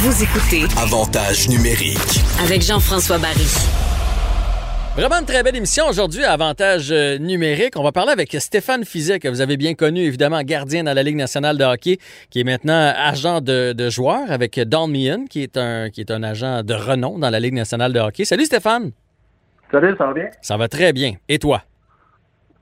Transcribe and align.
Vous 0.00 0.22
écoutez 0.22 0.62
Avantage 0.80 1.48
numérique. 1.48 2.20
avec 2.44 2.62
Jean-François 2.62 3.18
Barry. 3.18 3.48
Vraiment 4.94 5.16
une 5.18 5.24
très 5.26 5.42
belle 5.42 5.56
émission 5.56 5.86
aujourd'hui 5.88 6.22
à 6.24 6.34
Avantage 6.34 6.92
euh, 6.92 7.18
numérique. 7.18 7.72
On 7.76 7.82
va 7.82 7.90
parler 7.90 8.12
avec 8.12 8.30
Stéphane 8.38 8.84
Fizet, 8.84 9.18
que 9.18 9.26
vous 9.26 9.40
avez 9.40 9.56
bien 9.56 9.74
connu, 9.74 10.02
évidemment, 10.02 10.40
gardien 10.42 10.84
dans 10.84 10.94
la 10.94 11.02
Ligue 11.02 11.16
nationale 11.16 11.58
de 11.58 11.64
hockey, 11.64 11.98
qui 12.30 12.38
est 12.40 12.44
maintenant 12.44 12.92
agent 12.96 13.40
de, 13.40 13.72
de 13.72 13.90
joueur 13.90 14.30
avec 14.30 14.60
Don 14.60 14.86
Meehan, 14.86 15.24
qui 15.28 15.42
est, 15.42 15.56
un, 15.56 15.90
qui 15.90 16.00
est 16.02 16.12
un 16.12 16.22
agent 16.22 16.62
de 16.62 16.74
renom 16.74 17.18
dans 17.18 17.30
la 17.30 17.40
Ligue 17.40 17.54
nationale 17.54 17.92
de 17.92 17.98
hockey. 17.98 18.24
Salut 18.24 18.44
Stéphane! 18.44 18.92
Salut, 19.72 19.94
ça 19.98 20.06
va 20.06 20.12
bien? 20.14 20.28
Ça 20.42 20.56
va 20.56 20.68
très 20.68 20.92
bien. 20.92 21.14
Et 21.28 21.40
toi? 21.40 21.62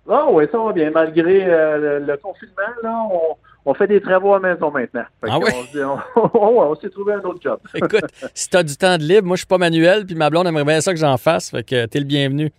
Ah 0.08 0.26
oui, 0.30 0.44
ça 0.50 0.58
va 0.58 0.72
bien. 0.72 0.90
Malgré 0.90 1.44
euh, 1.44 1.98
le, 2.00 2.06
le 2.06 2.16
confinement, 2.18 2.54
là, 2.82 3.06
on, 3.12 3.36
on 3.70 3.74
fait 3.74 3.86
des 3.88 4.00
travaux 4.00 4.34
à 4.34 4.40
maison 4.40 4.70
maintenant. 4.70 5.04
Ah 5.22 5.38
oui? 5.38 5.50
On, 6.16 6.30
on- 6.34 6.74
s'est 6.76 6.90
trouvé 6.90 7.14
un 7.14 7.20
autre 7.20 7.40
job. 7.42 7.58
Écoute, 7.74 8.04
si 8.34 8.48
t'as 8.48 8.62
du 8.62 8.76
temps 8.76 8.96
de 8.96 9.02
libre, 9.02 9.26
moi 9.26 9.36
je 9.36 9.40
suis 9.40 9.46
pas 9.46 9.58
manuel, 9.58 10.06
puis 10.06 10.14
ma 10.14 10.30
blonde 10.30 10.46
aimerait 10.46 10.64
bien 10.64 10.80
ça 10.80 10.92
que 10.94 11.00
j'en 11.00 11.16
fasse, 11.16 11.50
fait 11.50 11.64
que 11.64 11.86
t'es 11.86 11.98
le 11.98 12.04
bienvenu. 12.04 12.52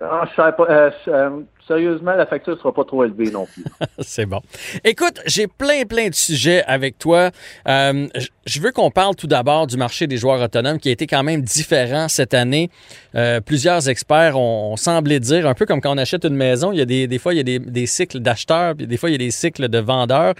Ah, 0.00 0.24
je 0.30 0.34
savais 0.34 0.52
pas, 0.52 0.66
euh, 0.68 0.90
je- 1.06 1.10
euh, 1.10 1.30
sérieusement, 1.66 2.12
la 2.14 2.26
facture 2.26 2.56
sera 2.58 2.72
pas 2.72 2.84
trop 2.84 3.04
élevée 3.04 3.30
non 3.30 3.46
plus. 3.46 3.64
C'est 4.00 4.26
bon. 4.26 4.40
Écoute, 4.84 5.20
j'ai 5.26 5.46
plein, 5.46 5.84
plein 5.84 6.08
de 6.08 6.14
sujets 6.14 6.62
avec 6.64 6.98
toi. 6.98 7.30
Euh, 7.68 8.08
je- 8.46 8.60
veux 8.60 8.72
qu'on 8.72 8.90
parle 8.90 9.16
tout 9.16 9.26
d'abord 9.26 9.66
du 9.66 9.76
marché 9.76 10.06
des 10.06 10.16
joueurs 10.16 10.40
autonomes 10.42 10.78
qui 10.78 10.88
a 10.88 10.92
été 10.92 11.06
quand 11.06 11.22
même 11.22 11.42
différent 11.42 12.08
cette 12.08 12.34
année. 12.34 12.70
Euh, 13.14 13.40
plusieurs 13.40 13.88
experts 13.88 14.38
ont, 14.38 14.76
semblé 14.76 15.20
dire, 15.20 15.46
un 15.48 15.54
peu 15.54 15.66
comme 15.66 15.80
quand 15.80 15.94
on 15.94 15.98
achète 15.98 16.24
une 16.24 16.36
maison, 16.36 16.72
il 16.72 16.78
y 16.78 16.82
a 16.82 16.84
des, 16.86 17.06
des 17.06 17.18
fois, 17.18 17.34
il 17.34 17.38
y 17.38 17.40
a 17.40 17.44
des, 17.44 17.58
des 17.58 17.86
cycles 17.86 18.20
d'acheteurs, 18.20 18.74
puis 18.76 18.86
des 18.86 18.96
fois, 18.96 19.10
il 19.10 19.12
y 19.12 19.16
a 19.16 19.18
des 19.18 19.30
cycles 19.30 19.68
de 19.68 19.78
vendeurs. 19.78 20.34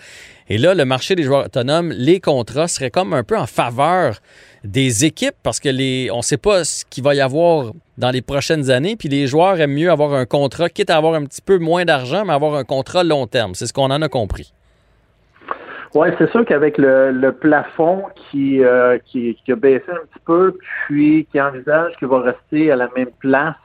Et 0.48 0.58
là, 0.58 0.74
le 0.74 0.84
marché 0.84 1.14
des 1.14 1.22
joueurs 1.22 1.46
autonomes, 1.46 1.92
les 1.96 2.20
contrats 2.20 2.68
seraient 2.68 2.90
comme 2.90 3.12
un 3.14 3.22
peu 3.22 3.36
en 3.36 3.46
faveur 3.46 4.16
des 4.64 5.04
équipes 5.04 5.34
parce 5.42 5.60
que 5.60 5.68
les, 5.68 6.10
on 6.12 6.18
ne 6.18 6.22
sait 6.22 6.36
pas 6.36 6.64
ce 6.64 6.84
qu'il 6.84 7.02
va 7.02 7.14
y 7.14 7.20
avoir 7.20 7.72
dans 7.98 8.10
les 8.10 8.22
prochaines 8.22 8.70
années. 8.70 8.96
Puis 8.96 9.08
les 9.08 9.26
joueurs 9.26 9.60
aiment 9.60 9.74
mieux 9.74 9.90
avoir 9.90 10.14
un 10.14 10.26
contrat, 10.26 10.68
quitte 10.68 10.90
à 10.90 10.96
avoir 10.96 11.14
un 11.14 11.24
petit 11.24 11.42
peu 11.42 11.58
moins 11.58 11.84
d'argent, 11.84 12.24
mais 12.24 12.32
avoir 12.32 12.54
un 12.54 12.64
contrat 12.64 13.04
long 13.04 13.26
terme. 13.26 13.54
C'est 13.54 13.66
ce 13.66 13.72
qu'on 13.72 13.90
en 13.90 14.02
a 14.02 14.08
compris. 14.08 14.52
Oui, 15.94 16.08
c'est 16.18 16.30
sûr 16.30 16.44
qu'avec 16.46 16.78
le, 16.78 17.30
plafond 17.32 18.04
qui, 18.14 18.64
euh, 18.64 18.98
qui, 19.04 19.36
qui 19.44 19.52
a 19.52 19.56
baissé 19.56 19.90
un 19.90 20.06
petit 20.06 20.24
peu, 20.24 20.56
puis 20.86 21.26
qui 21.30 21.40
envisage 21.40 21.92
qu'il 21.98 22.08
va 22.08 22.20
rester 22.20 22.72
à 22.72 22.76
la 22.76 22.88
même 22.96 23.10
place 23.20 23.56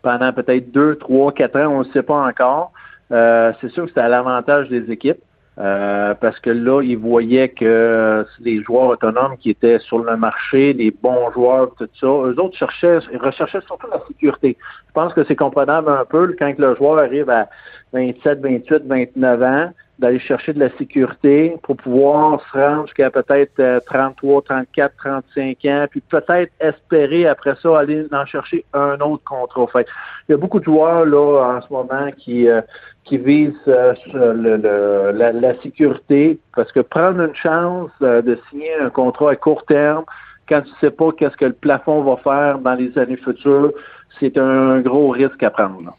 pendant 0.00 0.32
peut-être 0.32 0.72
deux, 0.72 0.96
trois, 0.96 1.32
quatre 1.32 1.56
ans, 1.60 1.66
on 1.66 1.80
ne 1.80 1.92
sait 1.92 2.02
pas 2.02 2.26
encore. 2.26 2.72
Euh, 3.12 3.52
c'est 3.60 3.70
sûr 3.72 3.84
que 3.84 3.90
c'est 3.94 4.00
à 4.00 4.08
l'avantage 4.08 4.68
des 4.68 4.90
équipes. 4.90 5.18
Euh, 5.58 6.12
parce 6.14 6.38
que 6.40 6.50
là, 6.50 6.82
ils 6.82 6.98
voyaient 6.98 7.48
que 7.48 8.26
les 8.40 8.62
joueurs 8.62 8.88
autonomes 8.88 9.38
qui 9.38 9.50
étaient 9.50 9.78
sur 9.78 9.98
le 9.98 10.16
marché, 10.16 10.74
les 10.74 10.90
bons 10.90 11.30
joueurs, 11.32 11.74
tout 11.78 11.88
ça, 11.98 12.06
eux 12.06 12.38
autres 12.38 12.56
cherchaient, 12.56 12.98
recherchaient 13.18 13.62
surtout 13.66 13.86
la 13.90 14.02
sécurité. 14.06 14.56
Je 14.88 14.92
pense 14.92 15.14
que 15.14 15.24
c'est 15.24 15.36
comprenable 15.36 15.90
un 15.90 16.04
peu 16.04 16.34
quand 16.38 16.52
le 16.58 16.74
joueur 16.74 16.98
arrive 16.98 17.30
à 17.30 17.48
27, 17.94 18.40
28, 18.40 18.82
29 18.86 19.42
ans, 19.42 19.70
d'aller 19.98 20.18
chercher 20.18 20.52
de 20.52 20.60
la 20.60 20.68
sécurité 20.76 21.56
pour 21.62 21.76
pouvoir 21.76 22.40
se 22.52 22.58
rendre 22.58 22.84
jusqu'à 22.86 23.10
peut-être 23.10 23.58
euh, 23.60 23.80
33, 23.86 24.42
34, 24.42 24.94
35 24.98 25.64
ans, 25.64 25.86
puis 25.90 26.00
peut-être 26.02 26.52
espérer 26.60 27.26
après 27.26 27.54
ça 27.62 27.78
aller 27.78 28.06
en 28.12 28.26
chercher 28.26 28.64
un 28.74 28.98
autre 29.00 29.24
contrat. 29.24 29.66
Fait, 29.68 29.86
il 30.28 30.32
y 30.32 30.34
a 30.34 30.38
beaucoup 30.38 30.60
de 30.60 30.64
joueurs 30.64 31.06
là 31.06 31.56
en 31.56 31.62
ce 31.62 31.72
moment 31.72 32.10
qui 32.18 32.48
euh, 32.48 32.60
qui 33.04 33.16
visent 33.18 33.54
euh, 33.68 33.94
le, 34.14 34.56
le- 34.56 35.12
la, 35.14 35.32
la 35.32 35.54
sécurité 35.62 36.38
parce 36.54 36.70
que 36.72 36.80
prendre 36.80 37.20
une 37.22 37.34
chance 37.34 37.90
euh, 38.02 38.20
de 38.20 38.38
signer 38.50 38.74
un 38.80 38.90
contrat 38.90 39.30
à 39.30 39.36
court 39.36 39.64
terme 39.64 40.04
quand 40.48 40.60
tu 40.62 40.70
sais 40.80 40.90
pas 40.90 41.10
qu'est-ce 41.12 41.36
que 41.36 41.46
le 41.46 41.52
plafond 41.52 42.02
va 42.02 42.16
faire 42.18 42.58
dans 42.58 42.74
les 42.74 42.96
années 42.98 43.16
futures, 43.16 43.72
c'est 44.20 44.36
un 44.38 44.80
gros 44.80 45.08
risque 45.10 45.42
à 45.42 45.50
prendre. 45.50 45.82
là. 45.82 45.94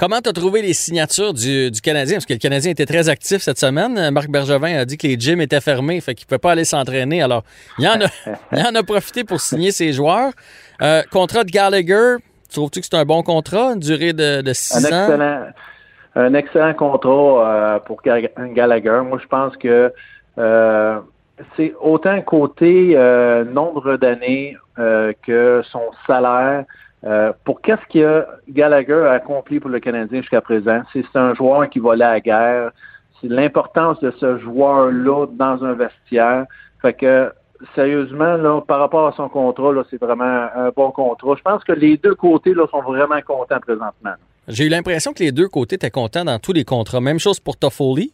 Comment 0.00 0.22
tu 0.22 0.30
as 0.30 0.32
trouvé 0.32 0.62
les 0.62 0.72
signatures 0.72 1.34
du, 1.34 1.70
du 1.70 1.82
Canadien? 1.82 2.14
Parce 2.16 2.24
que 2.24 2.32
le 2.32 2.38
Canadien 2.38 2.70
était 2.70 2.86
très 2.86 3.10
actif 3.10 3.42
cette 3.42 3.58
semaine. 3.58 4.10
Marc 4.10 4.30
Bergevin 4.30 4.78
a 4.78 4.86
dit 4.86 4.96
que 4.96 5.06
les 5.06 5.20
gyms 5.20 5.42
étaient 5.42 5.60
fermés, 5.60 6.00
fait 6.00 6.14
qu'il 6.14 6.24
ne 6.24 6.28
pouvait 6.28 6.38
pas 6.38 6.52
aller 6.52 6.64
s'entraîner. 6.64 7.20
Alors, 7.20 7.44
il 7.78 7.86
en, 7.86 8.00
a, 8.00 8.06
il 8.52 8.66
en 8.66 8.74
a 8.74 8.82
profité 8.82 9.24
pour 9.24 9.42
signer 9.42 9.72
ses 9.72 9.92
joueurs. 9.92 10.32
Euh, 10.80 11.02
contrat 11.12 11.44
de 11.44 11.50
Gallagher, 11.50 12.16
trouves-tu 12.50 12.80
que 12.80 12.86
c'est 12.86 12.96
un 12.96 13.04
bon 13.04 13.22
contrat? 13.22 13.74
Une 13.74 13.80
durée 13.80 14.14
de, 14.14 14.40
de 14.40 14.50
un 14.50 14.54
six 14.54 14.86
ans? 14.90 15.02
excellent, 15.06 15.46
un 16.16 16.32
excellent 16.32 16.72
contrat 16.72 17.74
euh, 17.74 17.78
pour 17.80 18.00
Ga- 18.00 18.30
Gallagher. 18.54 19.02
Moi, 19.04 19.18
je 19.22 19.28
pense 19.28 19.54
que 19.58 19.92
euh, 20.38 20.98
c'est 21.58 21.74
autant 21.78 22.18
côté 22.22 22.92
euh, 22.94 23.44
nombre 23.44 23.98
d'années 23.98 24.56
euh, 24.78 25.12
que 25.26 25.60
son 25.70 25.90
salaire. 26.06 26.64
Euh, 27.04 27.32
pour 27.44 27.60
qu'est-ce 27.62 27.86
que 27.92 28.26
Gallagher 28.48 29.04
a 29.06 29.12
accompli 29.12 29.58
pour 29.58 29.70
le 29.70 29.80
Canadien 29.80 30.20
jusqu'à 30.20 30.40
présent? 30.40 30.82
C'est 30.92 31.02
c'est 31.12 31.18
un 31.18 31.34
joueur 31.34 31.68
qui 31.70 31.78
va 31.78 31.92
aller 31.92 32.02
à 32.02 32.10
la 32.12 32.20
guerre. 32.20 32.70
C'est 33.20 33.28
l'importance 33.28 33.98
de 34.00 34.10
ce 34.18 34.38
joueur-là 34.38 35.26
dans 35.32 35.64
un 35.64 35.72
vestiaire. 35.74 36.44
Fait 36.82 36.92
que 36.94 37.32
sérieusement, 37.74 38.36
là, 38.36 38.60
par 38.62 38.80
rapport 38.80 39.06
à 39.06 39.12
son 39.12 39.28
contrat, 39.28 39.72
c'est 39.90 40.00
vraiment 40.00 40.46
un 40.54 40.70
bon 40.74 40.90
contrat. 40.90 41.34
Je 41.36 41.42
pense 41.42 41.62
que 41.64 41.72
les 41.72 41.96
deux 41.96 42.14
côtés 42.14 42.54
là, 42.54 42.66
sont 42.70 42.82
vraiment 42.82 43.20
contents 43.26 43.60
présentement. 43.60 44.14
J'ai 44.48 44.66
eu 44.66 44.68
l'impression 44.68 45.12
que 45.12 45.22
les 45.22 45.32
deux 45.32 45.48
côtés 45.48 45.76
étaient 45.76 45.90
contents 45.90 46.24
dans 46.24 46.38
tous 46.38 46.52
les 46.52 46.64
contrats. 46.64 47.00
Même 47.00 47.18
chose 47.18 47.38
pour 47.40 47.56
Toffoli. 47.56 48.12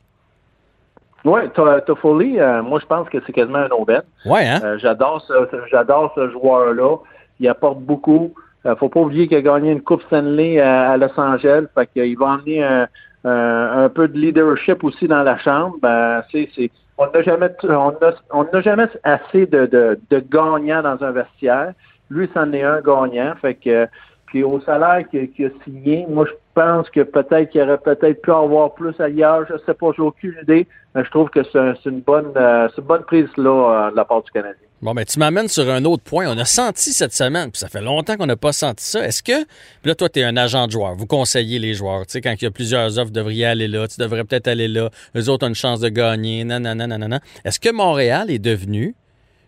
Oui, 1.25 1.41
Toffoli, 1.87 2.39
euh, 2.39 2.63
moi 2.63 2.79
je 2.81 2.87
pense 2.87 3.09
que 3.09 3.19
c'est 3.27 3.33
quasiment 3.33 3.59
un 3.59 3.71
aubaine. 3.71 4.03
Ouais, 4.25 4.47
hein? 4.47 4.61
Euh, 4.63 4.79
j'adore 4.79 5.21
ce, 5.27 5.33
ce- 5.51 5.67
j'adore 5.71 6.13
ce 6.15 6.31
joueur-là. 6.31 6.97
Il 7.41 7.49
apporte 7.49 7.81
beaucoup. 7.81 8.33
Euh, 8.65 8.75
faut 8.77 8.89
pas 8.89 9.01
oublier 9.01 9.29
qu'il 9.29 9.37
a 9.37 9.43
gagné 9.43 9.71
une 9.73 9.83
Coupe 9.83 10.03
Stanley 10.03 10.61
à, 10.61 10.91
à 10.93 10.97
Los 10.97 11.19
Angeles. 11.19 11.67
Fait 11.75 11.87
qu'il 11.87 12.19
va 12.19 12.27
emmener 12.27 12.65
un, 12.65 12.89
un- 13.25 13.89
peu 13.89 14.09
de 14.09 14.17
leadership 14.19 14.83
aussi 14.85 15.07
dans 15.07 15.23
la 15.23 15.39
chambre. 15.39 15.77
Ben, 15.83 16.23
c'est, 16.33 16.49
c'est, 16.55 16.71
on 16.99 17.07
n'a 17.11 17.23
jamais, 17.23 17.51
on 17.65 17.93
n'a, 17.93 18.15
on 18.33 18.61
jamais 18.61 18.89
assez 19.05 19.47
de, 19.47 19.67
de, 19.67 19.99
de 20.11 20.19
gagnants 20.19 20.83
dans 20.83 21.03
un 21.05 21.11
vestiaire. 21.13 21.73
Lui, 22.11 22.29
c'en 22.35 22.53
est 22.53 22.63
un 22.63 22.81
gagnant. 22.81 23.35
Fait 23.41 23.55
que, 23.55 23.87
puis 24.27 24.43
au 24.43 24.61
salaire 24.61 25.05
qu'il, 25.11 25.47
a 25.47 25.51
signé, 25.65 26.07
moi, 26.09 26.25
je 26.27 26.33
pense 26.55 26.89
que 26.91 27.01
peut-être 27.03 27.51
qu'il 27.51 27.61
aurait 27.63 27.79
peut-être 27.79 28.23
pu 28.23 28.33
avoir 28.33 28.75
plus 28.75 28.99
ailleurs. 29.01 29.45
Je 29.49 29.59
sais 29.67 29.75
pas, 29.75 29.89
j'ai 29.95 30.03
aucune 30.03 30.35
idée. 30.43 30.67
Mais 30.95 31.05
je 31.05 31.11
trouve 31.11 31.29
que 31.31 31.43
c'est, 31.45 31.59
un- 31.59 31.75
c'est 31.83 31.91
une 31.91 32.01
bonne, 32.01 32.33
euh, 32.37 32.69
une 32.77 32.85
bonne 32.85 33.03
prise 33.03 33.29
là 33.37 33.51
euh, 33.87 33.91
de 33.91 33.97
la 33.97 34.05
part 34.05 34.23
du 34.23 34.31
Canadien. 34.31 34.66
Bon, 34.83 34.93
ben, 34.93 35.07
tu 35.07 35.19
m'amènes 35.19 35.49
sur 35.49 35.71
un 35.71 35.85
autre 35.87 36.03
point. 36.03 36.29
On 36.29 36.37
a 36.37 36.45
senti 36.45 36.93
cette 36.93 37.15
semaine, 37.15 37.51
puis 37.51 37.59
ça 37.59 37.69
fait 37.69 37.81
longtemps 37.81 38.17
qu'on 38.17 38.27
n'a 38.27 38.37
pas 38.37 38.53
senti 38.53 38.85
ça. 38.85 39.07
Est-ce 39.07 39.23
que, 39.23 39.45
puis 39.45 39.87
là, 39.87 39.95
toi, 39.95 40.11
tu 40.11 40.21
es 40.21 40.23
un 40.23 40.37
agent 40.37 40.67
de 40.67 40.73
joueur, 40.73 40.95
vous 40.95 41.07
conseillez 41.07 41.59
les 41.59 41.73
joueurs. 41.73 42.07
Tu 42.07 42.13
sais, 42.13 42.21
quand 42.21 42.35
il 42.39 42.45
y 42.45 42.47
a 42.47 42.51
plusieurs 42.51 42.99
offres, 42.99 43.07
vous 43.07 43.13
devriez 43.13 43.47
aller 43.47 43.69
là, 43.69 43.89
tu 43.89 43.99
devrais 43.99 44.25
peut-être 44.25 44.49
aller 44.49 44.69
là. 44.69 44.91
Eux 45.17 45.31
autres 45.31 45.47
ont 45.47 45.49
une 45.49 45.55
chance 45.55 45.81
de 45.81 45.89
gagner, 45.89 46.45
nanana. 46.45 47.21
Est-ce 47.45 47.59
que 47.59 47.71
Montréal 47.71 48.31
est 48.31 48.39
devenu 48.39 48.95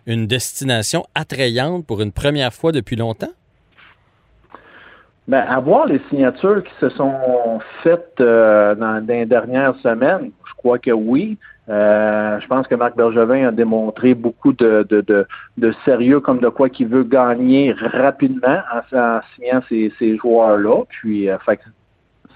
une 0.07 0.27
destination 0.27 1.05
attrayante 1.15 1.85
pour 1.87 2.01
une 2.01 2.13
première 2.13 2.55
fois 2.55 2.73
depuis 2.73 2.97
longtemps? 2.97 3.33
Ben, 5.29 5.45
à 5.47 5.61
voir 5.61 5.87
les 5.87 6.01
signatures 6.09 6.65
qui 6.65 6.73
se 6.81 6.89
sont 6.89 7.61
faites 7.83 8.15
euh, 8.19 8.75
dans, 8.75 9.07
les 9.07 9.27
dernières 9.27 9.77
semaines, 9.77 10.31
je 10.49 10.55
crois 10.57 10.79
que 10.79 10.91
oui. 10.91 11.37
Euh, 11.69 12.41
je 12.41 12.47
pense 12.47 12.67
que 12.67 12.75
Marc 12.75 12.97
Bergevin 12.97 13.49
a 13.49 13.51
démontré 13.51 14.15
beaucoup 14.15 14.55
de, 14.55 14.87
de, 14.89 15.03
de, 15.03 15.27
de 15.59 15.75
sérieux 15.85 16.21
comme 16.21 16.39
de 16.39 16.49
quoi 16.49 16.71
qu'il 16.71 16.89
veut 16.89 17.05
gagner 17.05 17.75
rapidement 17.79 18.61
en, 18.73 19.21
signant 19.35 19.61
ces, 19.69 19.93
ces 19.99 20.17
joueurs-là. 20.17 20.85
Puis, 20.89 21.29
euh, 21.29 21.37
fait 21.41 21.61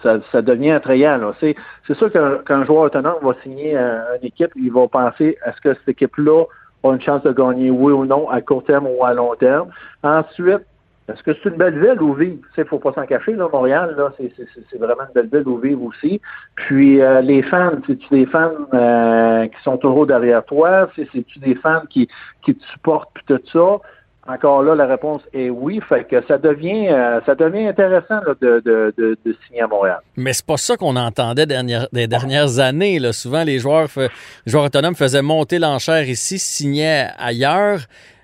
ça, 0.03 0.19
ça 0.31 0.43
devient 0.43 0.73
attrayant. 0.73 1.19
C'est, 1.41 1.57
sûr 1.95 2.13
qu'un, 2.13 2.39
qu'un 2.45 2.67
joueur 2.67 2.83
autonome 2.83 3.15
va 3.23 3.33
signer 3.43 3.75
euh, 3.75 4.01
une 4.21 4.29
équipe, 4.29 4.51
il 4.55 4.71
va 4.71 4.87
penser 4.87 5.39
est-ce 5.47 5.61
que 5.63 5.73
cette 5.73 5.89
équipe-là 5.89 6.45
a 6.85 6.93
une 6.93 7.01
chance 7.01 7.23
de 7.23 7.33
gagner, 7.33 7.71
oui 7.71 7.93
ou 7.93 8.05
non, 8.05 8.29
à 8.29 8.43
court 8.43 8.65
terme 8.65 8.87
ou 8.87 9.03
à 9.03 9.15
long 9.15 9.35
terme. 9.37 9.71
Ensuite, 10.03 10.67
est-ce 11.13 11.23
que 11.23 11.33
c'est 11.43 11.49
une 11.49 11.57
belle 11.57 11.79
ville 11.79 12.01
où 12.01 12.15
vivre? 12.15 12.39
Il 12.57 12.61
ne 12.61 12.65
faut 12.65 12.79
pas 12.79 12.93
s'en 12.93 13.07
cacher, 13.07 13.33
là, 13.33 13.49
Montréal, 13.53 13.97
c'est, 14.19 14.79
vraiment 14.79 15.03
une 15.03 15.23
belle 15.23 15.29
ville 15.33 15.49
où 15.49 15.59
vivre 15.59 15.83
aussi. 15.83 16.21
Puis 16.55 17.01
euh, 17.01 17.21
les 17.21 17.43
fans, 17.43 17.73
c'est-tu 17.87 18.07
des 18.11 18.27
fans 18.27 18.51
euh, 18.73 19.47
qui 19.47 19.63
sont 19.63 19.77
toujours 19.77 20.07
derrière 20.07 20.45
toi? 20.45 20.89
C'est, 20.97 21.09
c'est-tu 21.13 21.39
des 21.39 21.55
fans 21.57 21.83
qui, 21.89 22.09
te 22.47 22.53
supportent 22.73 23.11
puis 23.15 23.25
tout 23.27 23.41
ça? 23.53 23.81
Encore 24.25 24.63
là, 24.63 24.77
la 24.77 24.87
réponse 24.87 25.21
est 25.33 25.51
oui. 25.51 25.81
Fait 25.89 26.05
que 26.05 26.25
ça 26.29 26.39
devient 26.39 26.89
euh, 26.91 27.21
intéressant 27.69 28.21
de, 28.41 29.17
signer 29.47 29.63
à 29.63 29.67
Montréal. 29.67 29.99
Mais 30.17 30.33
c'est 30.33 30.47
pas 30.47 30.57
ça 30.57 30.77
qu'on 30.77 30.95
entendait 30.95 31.47
des 31.47 32.07
dernières 32.07 32.59
années. 32.61 33.01
Souvent, 33.13 33.43
les 33.43 33.59
joueurs, 33.59 33.89
les 33.97 34.53
joueurs 34.53 34.65
autonomes 34.65 34.95
faisaient 34.95 35.23
monter 35.23 35.59
l'enchère 35.59 36.09
ici, 36.09 36.39
signaient 36.39 37.09
ailleurs 37.19 37.81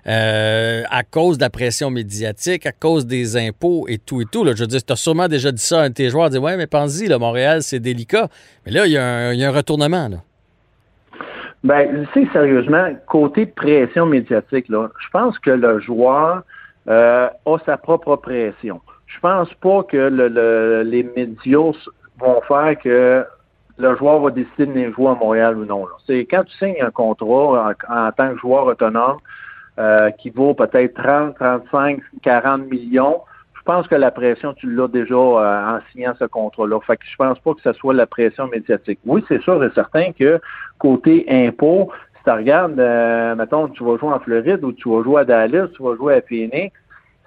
euh, 0.09 0.83
à 0.89 1.03
cause 1.03 1.37
de 1.37 1.43
la 1.43 1.49
pression 1.49 1.91
médiatique, 1.91 2.65
à 2.65 2.71
cause 2.71 3.05
des 3.05 3.37
impôts 3.37 3.85
et 3.87 3.99
tout 3.99 4.21
et 4.21 4.25
tout. 4.25 4.43
Je 4.45 4.61
veux 4.61 4.67
dire, 4.67 4.83
tu 4.83 4.93
as 4.93 4.95
sûrement 4.95 5.27
déjà 5.27 5.51
dit 5.51 5.61
ça 5.61 5.81
à 5.81 5.83
un 5.83 5.89
de 5.89 5.93
tes 5.93 6.09
joueurs, 6.09 6.29
dit 6.29 6.39
Ouais, 6.39 6.57
mais 6.57 6.67
pense-y, 6.67 7.09
Montréal, 7.17 7.61
c'est 7.61 7.79
délicat. 7.79 8.27
Mais 8.65 8.71
là, 8.71 8.85
il 8.87 8.93
y, 8.93 8.97
a 8.97 9.05
un- 9.05 9.33
il 9.33 9.39
y 9.39 9.43
a 9.45 9.49
un 9.49 9.53
retournement. 9.53 10.07
Là. 10.09 10.17
Ben, 11.63 12.07
tu 12.13 12.23
sais, 12.25 12.31
sérieusement, 12.31 12.87
côté 13.07 13.45
pression 13.45 14.05
médiatique, 14.05 14.69
là, 14.69 14.89
je 14.99 15.07
pense 15.11 15.37
que 15.39 15.51
le 15.51 15.79
joueur 15.81 16.43
euh, 16.87 17.27
a 17.45 17.57
sa 17.65 17.77
propre 17.77 18.15
pression. 18.15 18.81
Je 19.07 19.19
pense 19.19 19.53
pas 19.55 19.83
que 19.83 19.97
le, 19.97 20.83
les 20.83 21.03
médias 21.03 21.73
vont 22.19 22.41
faire 22.47 22.75
que 22.81 23.25
le 23.77 23.95
joueur 23.97 24.19
va 24.21 24.31
décider 24.31 24.65
de 24.65 24.71
venir 24.71 24.93
jouer 24.93 25.07
à 25.11 25.15
Montréal 25.15 25.57
ou 25.57 25.65
non. 25.65 25.85
C'est 26.05 26.25
quand 26.25 26.43
tu 26.43 26.57
signes 26.57 26.81
un 26.81 26.91
contrat 26.91 27.73
en, 27.89 28.11
tant 28.11 28.33
que 28.33 28.39
joueur 28.39 28.65
autonome 28.65 29.17
euh, 29.77 30.11
qui 30.11 30.29
vaut 30.29 30.53
peut-être 30.53 30.95
30, 31.01 31.35
35, 31.35 31.99
40 32.21 32.69
millions, 32.69 33.21
je 33.53 33.61
pense 33.63 33.87
que 33.87 33.95
la 33.95 34.09
pression, 34.09 34.53
tu 34.53 34.73
l'as 34.73 34.87
déjà 34.87 35.13
euh, 35.13 35.77
en 35.77 35.79
signant 35.91 36.13
ce 36.17 36.25
contrat-là. 36.25 36.79
Fait 36.87 36.97
que 36.97 37.03
je 37.05 37.15
pense 37.15 37.37
pas 37.39 37.53
que 37.53 37.61
ce 37.61 37.73
soit 37.73 37.93
la 37.93 38.07
pression 38.07 38.47
médiatique. 38.47 38.99
Oui, 39.05 39.23
c'est 39.27 39.41
sûr 39.41 39.63
et 39.63 39.69
certain 39.75 40.11
que 40.11 40.39
côté 40.79 41.25
impôt, 41.29 41.91
si 42.17 42.23
tu 42.23 42.31
regardes, 42.31 42.79
euh, 42.79 43.35
mettons, 43.35 43.67
tu 43.67 43.83
vas 43.83 43.97
jouer 43.97 44.11
en 44.11 44.19
Floride 44.19 44.63
ou 44.63 44.73
tu 44.73 44.89
vas 44.89 45.03
jouer 45.03 45.21
à 45.21 45.25
Dallas, 45.25 45.67
tu 45.75 45.83
vas 45.83 45.95
jouer 45.95 46.15
à 46.15 46.21
Phoenix, 46.21 46.73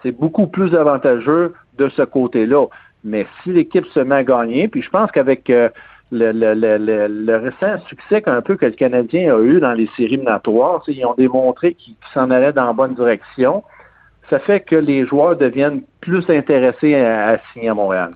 c'est 0.02 0.10
beaucoup 0.10 0.46
plus 0.46 0.74
avantageux 0.74 1.54
de 1.78 1.88
ce 1.90 2.02
côté-là. 2.02 2.66
Mais 3.04 3.26
si 3.42 3.52
l'équipe 3.52 3.86
se 3.86 4.00
met 4.00 4.16
à 4.16 4.24
gagner, 4.24 4.68
puis 4.68 4.82
je 4.82 4.90
pense 4.90 5.10
qu'avec 5.10 5.48
euh, 5.50 5.68
le, 6.12 7.36
récent 7.36 7.84
succès 7.88 8.22
qu'un 8.22 8.42
peu 8.42 8.56
que 8.56 8.66
le 8.66 8.72
Canadien 8.72 9.34
a 9.34 9.40
eu 9.40 9.58
dans 9.60 9.72
les 9.72 9.88
séries 9.96 10.18
minatoires, 10.18 10.82
ils 10.86 11.04
ont 11.04 11.14
démontré 11.14 11.74
qu'ils 11.74 11.96
s'en 12.14 12.30
allaient 12.30 12.52
dans 12.52 12.66
la 12.66 12.72
bonne 12.72 12.94
direction 12.94 13.64
ça 14.32 14.38
fait 14.38 14.60
que 14.60 14.76
les 14.76 15.06
joueurs 15.06 15.36
deviennent 15.36 15.82
plus 16.00 16.28
intéressés 16.30 16.94
à, 16.94 17.38
signer 17.52 17.68
à 17.68 17.74
Montréal. 17.74 18.14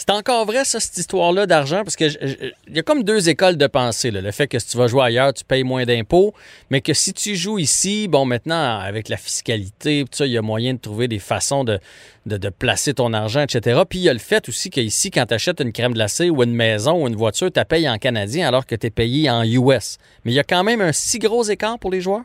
C'est 0.00 0.12
encore 0.12 0.46
vrai, 0.46 0.64
ça, 0.64 0.80
cette 0.80 0.96
histoire-là 0.96 1.44
d'argent, 1.44 1.82
parce 1.84 1.94
que 1.94 2.04
il 2.04 2.74
y 2.74 2.78
a 2.78 2.82
comme 2.82 3.02
deux 3.02 3.28
écoles 3.28 3.58
de 3.58 3.66
pensée. 3.66 4.10
Le 4.10 4.30
fait 4.30 4.46
que 4.46 4.58
si 4.58 4.68
tu 4.68 4.78
vas 4.78 4.86
jouer 4.86 5.02
ailleurs, 5.02 5.34
tu 5.34 5.44
payes 5.44 5.62
moins 5.62 5.84
d'impôts, 5.84 6.32
mais 6.70 6.80
que 6.80 6.94
si 6.94 7.12
tu 7.12 7.34
joues 7.34 7.58
ici, 7.58 8.08
bon, 8.08 8.24
maintenant, 8.24 8.78
avec 8.78 9.10
la 9.10 9.18
fiscalité, 9.18 10.06
il 10.20 10.26
y 10.26 10.38
a 10.38 10.42
moyen 10.42 10.72
de 10.72 10.78
trouver 10.78 11.06
des 11.06 11.18
façons 11.18 11.64
de, 11.64 11.78
de, 12.24 12.48
placer 12.48 12.94
ton 12.94 13.12
argent, 13.12 13.42
etc. 13.42 13.82
Puis 13.86 13.98
il 13.98 14.02
y 14.04 14.08
a 14.08 14.14
le 14.14 14.18
fait 14.18 14.48
aussi 14.48 14.70
qu'ici, 14.70 15.10
quand 15.10 15.26
tu 15.26 15.34
achètes 15.34 15.60
une 15.60 15.70
crème 15.70 15.92
glacée 15.92 16.30
ou 16.30 16.42
une 16.42 16.54
maison 16.54 17.02
ou 17.02 17.06
une 17.06 17.16
voiture, 17.16 17.52
tu 17.52 17.62
payes 17.66 17.86
en 17.86 17.98
canadien 17.98 18.48
alors 18.48 18.64
que 18.64 18.76
tu 18.76 18.86
es 18.86 18.90
payé 18.90 19.28
en 19.28 19.42
US. 19.42 19.98
Mais 20.24 20.32
il 20.32 20.34
y 20.34 20.40
a 20.40 20.44
quand 20.44 20.64
même 20.64 20.80
un 20.80 20.92
si 20.92 21.18
gros 21.18 21.42
écart 21.42 21.78
pour 21.78 21.90
les 21.90 22.00
joueurs? 22.00 22.24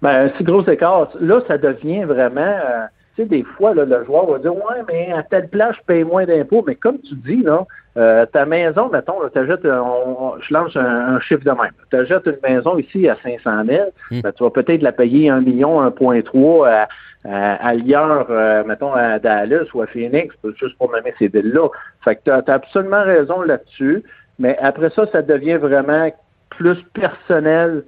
Ben, 0.00 0.30
si 0.38 0.44
gros 0.44 0.64
écart, 0.68 1.08
là, 1.20 1.40
ça 1.48 1.58
devient 1.58 2.04
vraiment. 2.04 2.40
Euh, 2.40 2.86
tu 3.14 3.22
sais, 3.22 3.28
des 3.28 3.42
fois, 3.42 3.74
là, 3.74 3.84
le 3.84 4.04
joueur 4.04 4.30
va 4.30 4.38
dire 4.38 4.54
Ouais, 4.54 4.82
mais 4.88 5.12
à 5.12 5.22
telle 5.22 5.48
place, 5.48 5.76
je 5.76 5.82
paye 5.86 6.04
moins 6.04 6.24
d'impôts. 6.24 6.64
Mais 6.66 6.74
comme 6.74 6.98
tu 7.00 7.14
dis, 7.14 7.42
là, 7.42 7.66
euh, 7.98 8.24
ta 8.26 8.46
maison, 8.46 8.88
mettons, 8.88 9.16
tu 9.32 9.38
achètes, 9.38 9.62
je 9.64 10.54
lance 10.54 10.76
un, 10.76 11.20
chiffre 11.20 11.44
de 11.44 11.50
même. 11.50 11.72
Tu 11.90 11.96
achètes 11.96 12.26
une 12.26 12.38
maison 12.42 12.78
ici 12.78 13.08
à 13.08 13.16
500 13.22 13.64
000, 13.66 13.84
hmm. 14.10 14.20
ben, 14.20 14.32
tu 14.32 14.42
vas 14.42 14.50
peut-être 14.50 14.82
la 14.82 14.92
payer 14.92 15.28
1 15.28 15.40
million, 15.40 15.86
1,3 15.86 16.68
à, 16.68 16.88
à, 17.24 17.68
ailleurs, 17.68 18.26
euh, 18.30 18.64
mettons, 18.64 18.94
à 18.94 19.18
Dallas 19.18 19.66
ou 19.74 19.82
à 19.82 19.86
Phoenix, 19.86 20.34
juste 20.58 20.76
pour 20.78 20.90
nommer 20.90 21.14
ces 21.18 21.28
villes-là. 21.28 21.68
Fait 22.04 22.16
que 22.16 22.22
tu 22.24 22.30
as, 22.30 22.42
absolument 22.46 23.04
raison 23.04 23.42
là-dessus. 23.42 24.02
Mais 24.38 24.56
après 24.60 24.90
ça, 24.90 25.06
ça 25.12 25.22
devient 25.22 25.58
vraiment 25.58 26.10
plus 26.50 26.82
personnel 26.94 27.84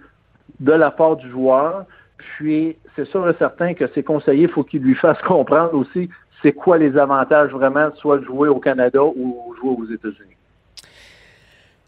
de 0.60 0.72
la 0.72 0.90
part 0.90 1.16
du 1.16 1.28
joueur. 1.30 1.84
Puis, 2.18 2.76
c'est 2.96 3.08
sûr 3.08 3.28
et 3.28 3.34
certain 3.38 3.74
que 3.74 3.84
ses 3.94 4.02
conseillers, 4.02 4.44
il 4.44 4.48
faut 4.48 4.64
qu'ils 4.64 4.82
lui 4.82 4.94
fassent 4.94 5.22
comprendre 5.26 5.74
aussi 5.74 6.08
c'est 6.42 6.52
quoi 6.52 6.76
les 6.76 6.96
avantages 6.98 7.50
vraiment, 7.52 7.88
soit 7.96 8.18
de 8.18 8.24
jouer 8.24 8.48
au 8.48 8.60
Canada 8.60 9.02
ou 9.02 9.54
jouer 9.58 9.70
aux 9.78 9.86
États-Unis. 9.90 10.36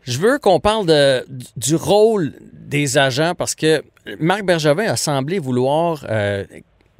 Je 0.02 0.18
veux 0.18 0.38
qu'on 0.38 0.60
parle 0.60 0.86
de, 0.86 1.24
du 1.56 1.74
rôle 1.74 2.32
des 2.52 2.96
agents 2.96 3.34
parce 3.36 3.54
que 3.54 3.82
Marc 4.18 4.44
Bergevin 4.44 4.84
a 4.84 4.96
semblé 4.96 5.38
vouloir 5.38 6.06
euh, 6.08 6.44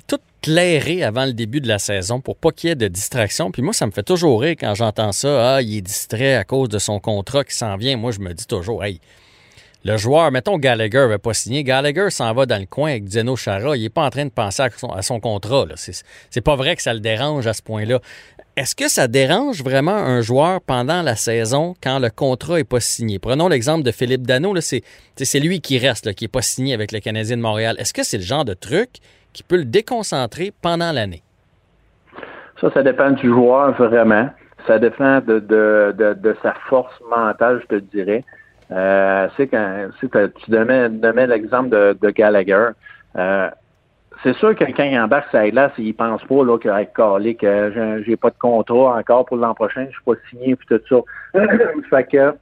tout 0.07 0.19
clairer 0.43 1.03
avant 1.03 1.25
le 1.25 1.33
début 1.33 1.61
de 1.61 1.69
la 1.69 1.79
saison 1.79 2.21
pour 2.21 2.37
pas 2.37 2.51
qu'il 2.51 2.69
y 2.69 2.73
ait 2.73 2.77
de 2.77 2.89
distraction. 2.89 3.51
Puis 3.53 3.63
moi, 3.63 3.73
ça 3.73 3.87
me 3.87 3.93
fait 3.93 4.03
toujours 4.03 4.43
rire 4.43 4.57
quand 4.59 4.75
j'entends 4.75 5.13
ça. 5.13 5.55
Ah, 5.55 5.63
il 5.63 5.79
est 5.79 5.83
distrait 5.83 6.35
à 6.35 6.45
cause 6.45 6.69
de 6.69 6.79
son 6.79 6.99
contrat 6.99 7.45
qui 7.45 7.55
s'en 7.55 7.77
vient. 7.77 7.97
Moi, 7.97 8.11
je 8.11 8.21
me 8.21 8.35
dis 8.35 8.47
toujours, 8.47 8.85
hey, 8.85 9.01
le 9.87 9.97
joueur, 9.97 10.33
mettons 10.33 10.59
Gallagher 10.59 10.99
n'avait 10.99 11.19
pas 11.19 11.33
signé, 11.33 11.63
Gallagher 11.63 12.11
s'en 12.11 12.35
va 12.35 12.45
dans 12.45 12.59
le 12.59 12.67
coin 12.67 12.91
avec 12.91 13.07
Zeno 13.07 13.37
Chara, 13.37 13.77
il 13.77 13.85
n'est 13.85 13.89
pas 13.89 14.05
en 14.05 14.11
train 14.11 14.25
de 14.25 14.31
penser 14.31 14.65
à 14.65 15.03
son, 15.03 15.21
contrat. 15.21 15.67
C'est 15.77 16.41
pas 16.41 16.57
vrai 16.57 16.75
que 16.75 16.83
ça 16.83 16.93
le 16.93 16.99
dérange 16.99 17.47
à 17.47 17.53
ce 17.53 17.63
point-là. 17.63 18.01
Est-ce 18.57 18.75
que 18.75 18.89
ça 18.89 19.07
dérange 19.07 19.63
vraiment 19.63 19.95
un 19.95 20.23
joueur 20.23 20.61
pendant 20.61 21.03
la 21.03 21.15
saison 21.15 21.75
quand 21.81 22.01
le 22.01 22.11
contrat 22.11 22.57
n'est 22.57 22.65
pas 22.65 22.81
signé? 22.81 23.21
Prenons 23.21 23.47
l'exemple 23.47 23.85
de 23.85 23.93
Philippe 23.93 24.27
Dano, 24.27 24.55
c'est 24.61 25.41
lui 25.41 25.61
qui 25.61 25.79
reste, 25.79 26.13
qui 26.15 26.25
n'est 26.25 26.29
pas 26.29 26.43
signé 26.43 26.75
avec 26.75 26.91
le 26.91 26.99
Canadien 26.99 27.37
de 27.37 27.43
Montréal. 27.43 27.77
Est-ce 27.79 27.95
que 27.95 28.03
c'est 28.03 28.19
le 28.19 28.25
genre 28.25 28.45
de 28.45 28.55
truc 28.55 28.91
qui 29.33 29.45
peut 29.45 29.57
le 29.57 29.67
déconcentrer 29.67 30.53
pendant 30.63 30.91
l'année? 30.91 31.23
Ça, 32.61 32.73
ça 32.75 32.83
dépend 32.83 33.13
du 33.13 33.29
joueur 33.29 33.73
vraiment. 33.77 34.31
Ça 34.67 34.81
dépend 34.81 35.21
de 35.21 36.37
sa 36.43 36.55
force 36.69 36.95
mentale, 37.09 37.63
je 37.63 37.77
te 37.77 37.81
dirais. 37.95 38.25
Euh, 38.73 39.29
c'est 39.37 39.47
quand 39.47 39.89
tu 39.99 40.51
donnais, 40.51 40.89
l'exemple 41.27 41.69
de, 41.69 41.97
de, 42.01 42.11
Gallagher. 42.11 42.69
Euh, 43.17 43.49
c'est 44.23 44.35
sûr 44.37 44.55
que 44.57 44.65
quand 44.65 44.85
il 44.85 44.99
embarque 44.99 45.31
sa 45.31 45.49
glace, 45.51 45.73
il 45.79 45.95
pense 45.95 46.23
pas 46.25 46.45
là, 46.45 46.59
qu'avec 46.59 46.95
Carly, 46.95 47.37
que 47.37 48.03
j'ai 48.05 48.17
pas 48.17 48.31
de 48.31 48.39
contrat 48.39 48.99
encore 48.99 49.27
pour 49.27 49.37
l'an 49.37 49.55
prochain, 49.55 49.87
je 49.87 49.93
suis 49.93 50.05
pas 50.05 50.15
signé 50.31 50.57
puis 50.57 50.67
tout 50.69 51.05
ça. 51.35 51.41
fait 51.91 52.05
que 52.11 52.35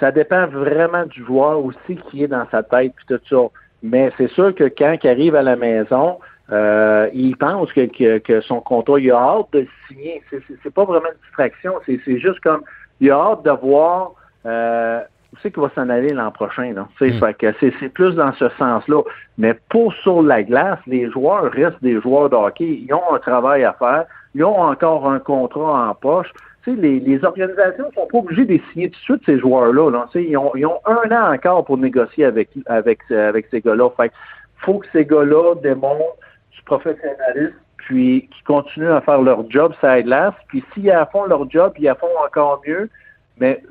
ça 0.00 0.10
dépend 0.10 0.46
vraiment 0.46 1.06
du 1.06 1.24
joueur 1.24 1.64
aussi 1.64 1.96
qui 2.10 2.24
est 2.24 2.28
dans 2.28 2.46
sa 2.50 2.62
tête 2.62 2.92
puis 2.96 3.06
tout 3.16 3.20
ça. 3.30 3.48
Mais 3.82 4.12
c'est 4.18 4.30
sûr 4.30 4.54
que 4.54 4.64
quand 4.64 4.96
il 5.02 5.08
arrive 5.08 5.36
à 5.36 5.42
la 5.42 5.56
maison, 5.56 6.18
euh, 6.50 7.08
il 7.14 7.36
pense 7.36 7.72
que, 7.72 8.18
que, 8.18 8.40
son 8.40 8.60
contrat, 8.60 9.00
il 9.00 9.10
a 9.10 9.16
hâte 9.16 9.46
de 9.52 9.60
le 9.60 9.68
signer. 9.88 10.22
C'est 10.30 10.74
pas 10.74 10.84
vraiment 10.84 11.08
une 11.08 11.20
distraction, 11.26 11.74
c'est 11.86 12.18
juste 12.18 12.40
comme 12.40 12.62
il 13.00 13.10
a 13.10 13.16
hâte 13.16 13.44
de 13.44 13.50
voir 13.50 14.12
euh, 14.44 15.00
c'est 15.42 15.52
qu'il 15.52 15.62
va 15.62 15.70
s'en 15.74 15.88
aller 15.88 16.10
l'an 16.10 16.30
prochain. 16.30 16.72
Là. 16.72 16.88
Mm. 17.00 17.52
C'est 17.60 17.88
plus 17.88 18.14
dans 18.14 18.32
ce 18.34 18.48
sens-là. 18.58 19.02
Mais 19.38 19.54
pour 19.68 19.92
sur 19.94 20.22
la 20.22 20.42
glace, 20.42 20.78
les 20.86 21.10
joueurs 21.10 21.50
restent 21.52 21.82
des 21.82 22.00
joueurs 22.00 22.30
de 22.30 22.36
hockey. 22.36 22.82
Ils 22.86 22.92
ont 22.92 23.14
un 23.14 23.18
travail 23.18 23.64
à 23.64 23.72
faire. 23.74 24.04
Ils 24.34 24.44
ont 24.44 24.60
encore 24.60 25.08
un 25.08 25.18
contrat 25.18 25.88
en 25.88 25.94
poche. 25.94 26.32
Les, 26.66 26.98
les 26.98 27.24
organisations 27.24 27.86
ne 27.86 27.92
sont 27.92 28.08
pas 28.10 28.18
obligées 28.18 28.44
de 28.44 28.58
signer 28.72 28.90
tout 28.90 28.98
de 28.98 29.04
suite 29.04 29.22
ces 29.24 29.38
joueurs-là. 29.38 29.88
Là. 29.90 30.08
Ils, 30.16 30.36
ont, 30.36 30.50
ils 30.56 30.66
ont 30.66 30.80
un 30.84 31.10
an 31.12 31.32
encore 31.32 31.64
pour 31.64 31.78
négocier 31.78 32.24
avec, 32.24 32.50
avec, 32.66 32.98
avec 33.10 33.46
ces 33.52 33.60
gars-là. 33.60 33.88
Fait 33.96 34.10
faut 34.56 34.78
que 34.78 34.86
ces 34.92 35.04
gars-là 35.04 35.54
démontrent 35.62 36.16
du 36.52 36.62
professionnalisme 36.64 37.54
puis 37.76 38.28
qu'ils 38.32 38.44
continuent 38.44 38.90
à 38.90 39.00
faire 39.00 39.22
leur 39.22 39.48
job, 39.48 39.72
ça 39.80 40.02
glace. 40.02 40.34
Puis 40.48 40.64
s'ils 40.74 40.92
font 41.12 41.26
leur 41.26 41.48
job, 41.48 41.72
ils 41.78 41.94
font 42.00 42.08
encore 42.24 42.60
mieux. 42.66 42.90
Mais 43.38 43.62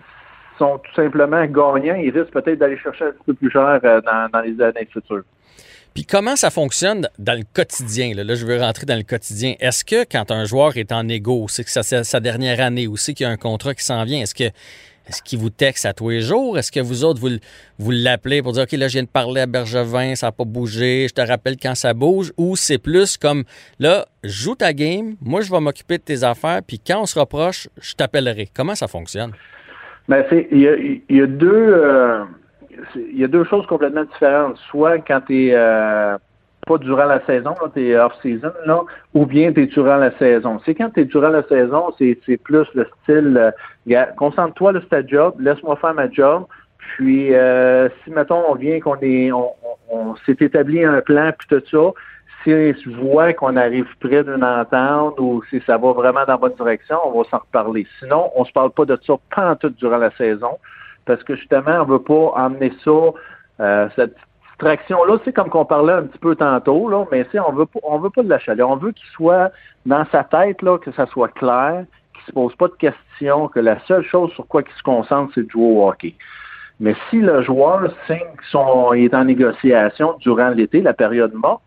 sont 0.58 0.80
tout 0.80 0.94
simplement 0.96 1.46
gagnants, 1.46 1.96
ils 1.96 2.12
risquent 2.12 2.32
peut-être 2.32 2.60
d'aller 2.60 2.78
chercher 2.78 3.06
un 3.06 3.12
petit 3.12 3.24
peu 3.26 3.34
plus 3.34 3.52
cher 3.52 3.80
euh, 3.84 4.02
dans, 4.02 4.42
les 4.42 4.62
années 4.62 4.88
futures. 4.92 5.24
Puis 5.94 6.06
comment 6.06 6.36
ça 6.36 6.50
fonctionne 6.50 7.08
dans 7.20 7.38
le 7.38 7.46
quotidien? 7.54 8.14
Là, 8.14 8.36
je 8.36 8.46
veux 8.46 8.60
rentrer 8.60 8.86
dans 8.86 8.98
le 8.98 9.04
quotidien. 9.04 9.56
Est-ce 9.60 9.86
que 9.86 10.04
quand 10.04 10.30
un 10.32 10.44
joueur 10.44 10.76
est 10.76 10.92
en 10.92 11.08
égo, 11.08 11.46
c'est 11.48 11.64
que 11.64 11.70
c'est 11.70 12.04
sa 12.04 12.20
dernière 12.20 12.60
année 12.60 12.88
ou 12.88 12.98
c'est 12.98 13.14
qu'il 13.14 13.26
y 13.26 13.30
a 13.30 13.32
un 13.32 13.38
contrat 13.38 13.74
qui 13.74 13.84
s'en 13.84 14.04
vient, 14.04 14.22
est-ce 14.22 14.36
que 14.36 14.52
est-ce 15.08 15.22
qu'il 15.22 15.38
vous 15.38 15.52
texte 15.52 15.86
à 15.86 15.94
tous 15.94 16.10
les 16.10 16.22
jours? 16.22 16.58
Est-ce 16.58 16.72
que 16.72 16.80
vous 16.80 17.04
autres, 17.04 17.20
vous, 17.20 17.30
vous 17.78 17.92
l'appelez 17.92 18.42
pour 18.42 18.54
dire, 18.54 18.64
OK, 18.64 18.72
là, 18.72 18.88
je 18.88 18.94
viens 18.94 19.04
de 19.04 19.08
parler 19.08 19.42
à 19.42 19.46
Bergevin, 19.46 20.16
ça 20.16 20.28
n'a 20.28 20.32
pas 20.32 20.46
bougé, 20.46 21.06
je 21.08 21.14
te 21.14 21.22
rappelle 21.22 21.58
quand 21.58 21.76
ça 21.76 21.94
bouge? 21.94 22.34
Ou 22.38 22.56
c'est 22.56 22.80
plus 22.80 23.18
comme, 23.18 23.44
là, 23.80 24.08
joue 24.24 24.56
ta 24.56 24.74
game, 24.74 25.16
moi, 25.22 25.42
je 25.42 25.52
vais 25.52 25.60
m'occuper 25.60 26.00
de 26.00 26.04
tes 26.04 26.24
affaires, 26.24 26.62
puis 26.66 26.80
quand 26.80 27.02
on 27.02 27.06
se 27.06 27.20
rapproche, 27.20 27.70
je 27.80 27.94
t'appellerai. 27.94 28.50
Comment 28.54 28.74
ça 28.74 28.88
fonctionne? 28.88 29.34
Ben, 30.08 30.24
c'est, 30.30 30.48
il 30.52 30.60
y 30.60 30.68
a, 30.68 30.76
y 31.10 31.22
a 31.22 31.28
deux, 31.28 31.52
euh, 31.52 32.24
il 32.96 33.20
y 33.20 33.24
a 33.24 33.28
deux 33.28 33.44
choses 33.44 33.66
complètement 33.66 34.04
différentes. 34.04 34.58
Soit 34.70 35.00
quand 35.00 35.22
tu 35.28 35.50
euh, 35.52 36.18
pas 36.66 36.78
durant 36.78 37.06
la 37.06 37.24
saison, 37.26 37.54
tu 37.74 37.90
es 37.90 37.98
off-season, 37.98 38.52
là, 38.66 38.82
ou 39.14 39.26
bien 39.26 39.54
tu 39.54 39.64
es 39.64 39.68
durant 39.68 39.98
la 39.98 40.12
saison. 40.18 40.60
C'est 40.66 40.76
quand 40.76 40.90
tu 40.92 41.02
es 41.02 41.06
durant 41.06 41.30
la 41.30 41.44
saison, 41.44 41.94
c'est, 41.98 42.20
c'est 42.26 42.38
plus 42.38 42.68
le 42.74 42.88
style, 43.04 43.54
euh, 43.90 44.06
concentre-toi 44.18 44.74
sur 44.74 44.90
ta 44.90 45.06
job, 45.06 45.36
laisse-moi 45.40 45.76
faire 45.78 45.94
ma 45.94 46.10
job. 46.10 46.46
Puis, 46.78 47.34
euh, 47.34 47.90
si, 48.04 48.12
mettons, 48.12 48.44
on 48.50 48.56
vient 48.56 48.80
qu'on 48.80 48.98
est, 49.02 49.32
on, 49.32 49.52
on 49.90 50.16
s'est 50.26 50.38
établi 50.40 50.84
un 50.84 51.02
plan, 51.02 51.32
puis 51.38 51.48
tout 51.48 51.64
ça, 51.70 51.94
si 52.44 52.52
je 52.52 52.90
vois 53.02 53.34
qu'on 53.34 53.56
arrive 53.58 53.88
près 54.00 54.24
d'une 54.24 54.44
entente 54.44 55.20
ou 55.20 55.42
si 55.50 55.62
ça 55.66 55.78
va 55.78 55.94
vraiment 55.94 56.22
dans 56.26 56.34
la 56.34 56.38
bonne 56.38 56.54
direction, 56.54 56.98
on 57.06 57.18
va 57.18 57.30
s'en 57.30 57.40
reparler. 57.40 57.88
Sinon, 58.00 58.32
on 58.36 58.46
se 58.46 58.52
parle 58.52 58.72
pas 58.72 58.86
de 58.86 58.98
ça 59.06 59.14
pendant 59.34 59.56
tout 59.56 59.70
durant 59.70 59.98
la 59.98 60.12
saison 60.12 60.60
parce 61.06 61.24
que 61.24 61.36
justement, 61.36 61.82
on 61.82 61.86
veut 61.86 62.02
pas 62.02 62.34
emmener 62.36 62.74
ça, 62.84 62.92
euh, 63.62 63.90
cette 63.96 64.16
distraction-là, 64.50 65.18
c'est 65.24 65.34
comme 65.34 65.50
qu'on 65.50 65.66
parlait 65.66 65.94
un 65.94 66.04
petit 66.04 66.20
peu 66.20 66.36
tantôt, 66.36 66.90
là, 66.90 67.06
mais 67.12 67.26
on 67.40 67.52
veut 67.54 67.66
pas, 67.66 67.80
on 67.84 68.00
veut 68.00 68.10
pas 68.10 68.24
de 68.24 68.30
la 68.30 68.40
chaleur. 68.40 68.70
On 68.70 68.76
veut 68.76 68.92
qu'il 68.92 69.08
soit 69.10 69.52
dans 69.86 70.06
sa 70.12 70.24
tête, 70.24 70.62
là, 70.62 70.78
que 70.78 70.92
ça 70.92 71.06
soit 71.08 71.30
clair, 71.30 71.86
qu'il 72.14 72.24
se 72.26 72.32
pose 72.32 72.56
pas 72.56 72.68
de 72.68 72.74
questions, 72.74 73.48
que 73.48 73.60
la 73.60 73.80
seule 73.86 74.04
chose 74.04 74.32
sur 74.34 74.48
quoi 74.48 74.62
il 74.66 74.78
se 74.78 74.84
concentre, 74.84 75.32
c'est 75.36 75.44
de 75.44 75.50
jouer. 75.50 76.16
Mais 76.80 76.96
si 77.10 77.20
le 77.20 77.42
joueur 77.42 77.82
signe 78.08 78.18
qu'il 78.52 79.04
est 79.04 79.14
en 79.14 79.26
négociation 79.26 80.16
durant 80.20 80.50
l'été, 80.50 80.82
la 80.82 80.94
période 80.94 81.34
morte, 81.34 81.62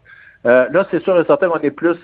euh, 0.46 0.66
là, 0.70 0.86
c'est 0.90 1.02
sûr 1.02 1.18
et 1.18 1.24
certain 1.24 1.48
qu'on 1.48 1.58
est 1.60 1.70
plus... 1.70 1.96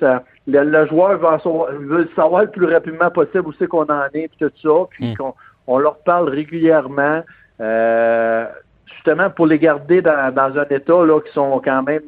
le, 0.46 0.87
joueur 0.87 1.18
veut, 1.18 2.08
savoir 2.16 2.42
le 2.42 2.50
plus 2.50 2.66
rapidement 2.66 3.11
possible 3.11 3.46
où 3.46 3.52
c'est 3.58 3.68
qu'on 3.68 3.84
en 3.84 4.06
est, 4.12 4.28
puis 4.28 4.38
tout 4.40 4.50
ça, 4.62 4.87
puis 4.90 5.12
mm. 5.12 5.16
qu'on 5.16 5.34
on 5.66 5.78
leur 5.78 5.99
parle 5.99 6.28
régulièrement. 6.28 7.23
Euh, 7.61 8.46
justement 8.87 9.30
pour 9.30 9.46
les 9.46 9.58
garder 9.58 10.02
dans, 10.02 10.32
dans, 10.34 10.58
un 10.58 10.64
état 10.64 11.04
là 11.04 11.20
qui 11.20 11.32
sont 11.32 11.61
quand 11.64 11.82
même 11.82 12.02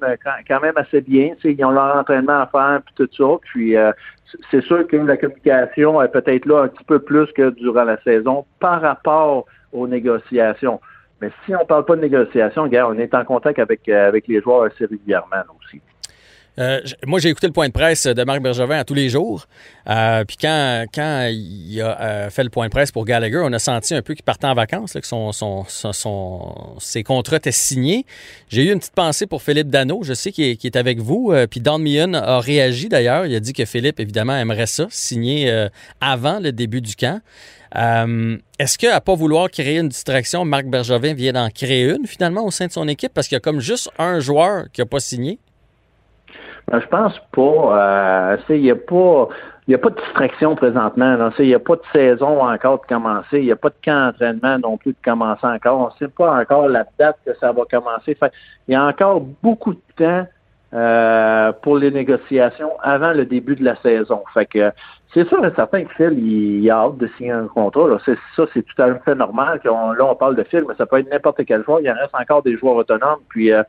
quand, 0.48 0.60
même 0.60 0.76
assez 0.76 1.00
bien. 1.00 1.34
Ils 1.44 1.64
ont 1.64 1.70
leur 1.70 1.96
entraînement 1.96 2.40
à 2.40 2.46
faire 2.46 2.80
puis 2.84 3.06
tout 3.06 3.08
ça. 3.16 3.38
Puis 3.42 3.76
euh, 3.76 3.92
c'est 4.50 4.62
sûr 4.62 4.86
que 4.86 4.96
la 4.96 5.16
communication 5.16 6.02
est 6.02 6.08
peut-être 6.08 6.46
là 6.46 6.62
un 6.62 6.68
petit 6.68 6.84
peu 6.84 6.98
plus 6.98 7.30
que 7.32 7.50
durant 7.50 7.84
la 7.84 8.00
saison 8.02 8.44
par 8.60 8.80
rapport 8.80 9.46
aux 9.72 9.86
négociations. 9.86 10.80
Mais 11.20 11.30
si 11.44 11.54
on 11.54 11.64
parle 11.64 11.84
pas 11.84 11.96
de 11.96 12.02
négociations, 12.02 12.64
regarde, 12.64 12.94
on 12.94 12.98
est 12.98 13.14
en 13.14 13.24
contact 13.24 13.58
avec, 13.58 13.88
euh, 13.88 14.08
avec 14.08 14.28
les 14.28 14.40
joueurs 14.40 14.64
assez 14.64 14.84
régulièrement 14.84 15.44
aussi. 15.58 15.80
Euh, 16.58 16.80
moi, 17.06 17.18
j'ai 17.18 17.28
écouté 17.28 17.46
le 17.46 17.52
point 17.52 17.68
de 17.68 17.72
presse 17.72 18.06
de 18.06 18.24
Marc 18.24 18.40
Bergevin 18.40 18.78
à 18.78 18.84
tous 18.84 18.94
les 18.94 19.10
jours. 19.10 19.46
Euh, 19.90 20.24
puis 20.24 20.38
quand, 20.40 20.86
quand 20.94 21.28
il 21.30 21.82
a 21.82 22.30
fait 22.30 22.44
le 22.44 22.48
point 22.48 22.66
de 22.66 22.70
presse 22.70 22.90
pour 22.90 23.04
Gallagher, 23.04 23.42
on 23.44 23.52
a 23.52 23.58
senti 23.58 23.94
un 23.94 24.00
peu 24.00 24.14
qu'il 24.14 24.24
partait 24.24 24.46
en 24.46 24.54
vacances, 24.54 24.94
que 24.94 25.06
son, 25.06 25.32
son, 25.32 25.66
son, 25.68 26.76
ses 26.78 27.02
contrats 27.02 27.36
étaient 27.36 27.52
signés. 27.52 28.06
J'ai 28.48 28.64
eu 28.64 28.72
une 28.72 28.78
petite 28.78 28.94
pensée 28.94 29.26
pour 29.26 29.42
Philippe 29.42 29.68
Dano. 29.68 30.02
Je 30.02 30.14
sais 30.14 30.32
qu'il 30.32 30.46
est, 30.46 30.76
avec 30.76 30.98
vous. 30.98 31.34
puis 31.50 31.60
Don 31.60 31.78
Meehan 31.78 32.14
a 32.14 32.40
réagi 32.40 32.88
d'ailleurs. 32.88 33.26
Il 33.26 33.34
a 33.34 33.40
dit 33.40 33.52
que 33.52 33.66
Philippe, 33.66 34.00
évidemment, 34.00 34.34
aimerait 34.34 34.66
ça, 34.66 34.86
signer 34.88 35.68
avant 36.00 36.40
le 36.40 36.52
début 36.52 36.80
du 36.80 36.96
camp. 36.96 37.20
Est-ce 37.74 38.78
qu'à 38.78 39.00
pas 39.00 39.14
vouloir 39.14 39.50
créer 39.50 39.78
une 39.78 39.88
distraction, 39.88 40.44
Marc 40.44 40.66
Bergevin 40.66 41.14
vient 41.14 41.32
d'en 41.32 41.48
créer 41.48 41.90
une 41.90 42.06
finalement 42.06 42.44
au 42.44 42.50
sein 42.50 42.66
de 42.66 42.72
son 42.72 42.88
équipe? 42.88 43.12
Parce 43.14 43.28
qu'il 43.28 43.36
y 43.36 43.38
a 43.38 43.40
comme 43.40 43.60
juste 43.60 43.90
un 43.98 44.20
joueur 44.20 44.64
qui 44.72 44.80
n'a 44.80 44.86
pas 44.86 45.00
signé? 45.00 45.38
Ben, 46.68 46.80
je 46.80 46.86
pense 46.86 47.18
pas. 47.32 48.32
Euh, 48.32 48.36
il 48.50 48.62
n'y 48.62 48.70
a 48.70 48.76
pas. 48.76 49.28
Il 49.68 49.74
a 49.74 49.78
pas 49.78 49.90
de 49.90 49.96
distraction 49.96 50.54
présentement. 50.54 51.30
Il 51.40 51.46
n'y 51.46 51.54
a 51.54 51.58
pas 51.58 51.74
de 51.74 51.82
saison 51.92 52.40
encore 52.40 52.80
de 52.82 52.86
commencer. 52.86 53.38
Il 53.38 53.46
n'y 53.46 53.52
a 53.52 53.56
pas 53.56 53.70
de 53.70 53.74
camp 53.84 54.12
d'entraînement 54.12 54.58
non 54.60 54.76
plus 54.76 54.92
de 54.92 54.98
commencer 55.04 55.44
encore. 55.44 55.80
On 55.80 55.86
ne 55.86 55.98
sait 55.98 56.12
pas 56.12 56.40
encore 56.40 56.68
la 56.68 56.86
date 56.98 57.16
que 57.26 57.32
ça 57.40 57.50
va 57.50 57.62
commencer. 57.68 58.16
Il 58.68 58.72
y 58.72 58.76
a 58.76 58.84
encore 58.84 59.20
beaucoup 59.42 59.74
de 59.74 59.80
temps 59.96 60.26
euh, 60.72 61.52
pour 61.62 61.78
les 61.78 61.90
négociations 61.90 62.70
avant 62.80 63.12
le 63.12 63.24
début 63.24 63.56
de 63.56 63.64
la 63.64 63.74
saison. 63.76 64.22
C'est 65.14 65.26
sûr 65.28 65.44
et 65.44 65.52
certain 65.54 65.84
que 65.84 65.92
Phil, 65.94 66.18
il, 66.18 66.70
a 66.70 66.78
hâte 66.84 66.98
de 66.98 67.08
signer 67.16 67.32
un 67.32 67.46
contrat. 67.46 67.88
Là. 67.88 67.98
Ça, 68.04 68.44
c'est 68.52 68.62
tout 68.62 68.82
à 68.82 68.94
fait 68.96 69.14
normal. 69.14 69.60
Là, 69.64 70.04
on 70.04 70.14
parle 70.14 70.36
de 70.36 70.42
Phil, 70.42 70.64
mais 70.68 70.74
ça 70.76 70.86
peut 70.86 70.98
être 70.98 71.10
n'importe 71.10 71.44
quel 71.46 71.64
joueur. 71.64 71.80
Il 71.80 71.90
en 71.90 71.94
reste 71.94 72.14
encore 72.14 72.42
des 72.42 72.56
joueurs 72.56 72.76
autonomes. 72.76 73.20
Puis 73.28 73.52
euh, 73.52 73.62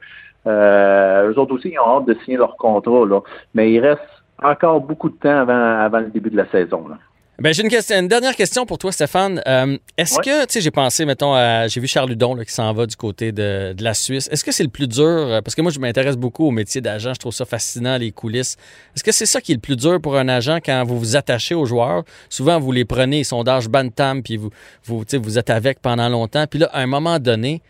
euh, 0.47 1.31
eux 1.31 1.39
autres 1.39 1.55
aussi, 1.55 1.69
ils 1.69 1.79
ont 1.79 1.99
hâte 1.99 2.05
de 2.05 2.15
signer 2.23 2.37
leur 2.37 2.57
contrat, 2.57 3.05
là. 3.05 3.21
mais 3.53 3.71
il 3.71 3.79
reste 3.79 4.01
encore 4.41 4.81
beaucoup 4.81 5.09
de 5.09 5.15
temps 5.15 5.39
avant, 5.39 5.79
avant 5.79 5.99
le 5.99 6.07
début 6.07 6.29
de 6.29 6.37
la 6.37 6.47
saison. 6.47 6.87
Là. 6.87 6.97
Ben, 7.39 7.53
j'ai 7.53 7.61
une, 7.61 7.69
question, 7.69 7.99
une 7.99 8.07
dernière 8.07 8.35
question 8.35 8.65
pour 8.65 8.79
toi, 8.79 8.91
Stéphane. 8.91 9.43
Euh, 9.47 9.77
est-ce 9.95 10.17
que, 10.17 10.45
tu 10.45 10.53
sais, 10.53 10.61
j'ai 10.61 10.71
pensé, 10.71 11.05
mettons, 11.05 11.35
à, 11.35 11.67
j'ai 11.67 11.79
vu 11.79 11.87
Charles 11.87 12.09
Ludon 12.09 12.33
là, 12.33 12.43
qui 12.43 12.51
s'en 12.51 12.73
va 12.73 12.87
du 12.87 12.95
côté 12.95 13.31
de, 13.31 13.73
de 13.77 13.83
la 13.83 13.93
Suisse. 13.93 14.27
Est-ce 14.31 14.43
que 14.43 14.51
c'est 14.51 14.63
le 14.63 14.69
plus 14.69 14.87
dur? 14.87 15.05
Euh, 15.05 15.41
parce 15.41 15.53
que 15.53 15.61
moi, 15.61 15.71
je 15.71 15.79
m'intéresse 15.79 16.15
beaucoup 16.17 16.47
au 16.47 16.51
métier 16.51 16.81
d'agent. 16.81 17.13
Je 17.13 17.19
trouve 17.19 17.33
ça 17.33 17.45
fascinant, 17.45 17.97
les 17.97 18.11
coulisses. 18.11 18.57
Est-ce 18.95 19.03
que 19.03 19.11
c'est 19.11 19.27
ça 19.27 19.39
qui 19.39 19.51
est 19.51 19.55
le 19.55 19.61
plus 19.61 19.75
dur 19.75 20.01
pour 20.01 20.17
un 20.17 20.27
agent 20.27 20.57
quand 20.65 20.83
vous 20.83 20.97
vous 20.97 21.15
attachez 21.15 21.53
aux 21.53 21.65
joueurs? 21.65 22.05
Souvent, 22.27 22.59
vous 22.59 22.71
les 22.71 22.85
prenez, 22.85 23.23
sondage 23.23 23.69
bantam, 23.69 24.23
puis 24.23 24.37
vous, 24.37 24.49
vous, 24.85 25.03
vous 25.21 25.37
êtes 25.37 25.51
avec 25.51 25.79
pendant 25.79 26.09
longtemps. 26.09 26.47
Puis 26.49 26.57
là, 26.57 26.71
à 26.73 26.81
un 26.81 26.87
moment 26.87 27.19
donné, 27.19 27.61